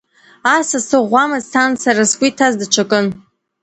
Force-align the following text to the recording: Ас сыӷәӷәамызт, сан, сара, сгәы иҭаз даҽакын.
Ас 0.55 0.69
сыӷәӷәамызт, 0.87 1.47
сан, 1.51 1.71
сара, 1.83 2.03
сгәы 2.11 2.25
иҭаз 2.29 2.53
даҽакын. 2.59 3.05